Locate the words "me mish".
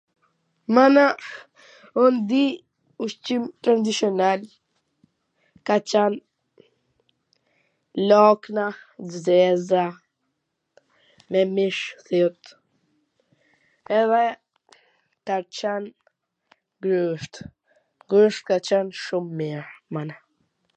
11.29-11.81